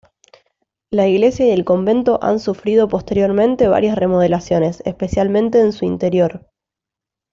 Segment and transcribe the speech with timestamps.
[0.89, 6.49] La iglesia y el convento han sufrido posteriormente varias remodelaciones, especialmente en su interior.